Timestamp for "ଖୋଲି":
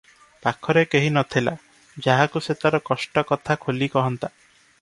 3.67-3.95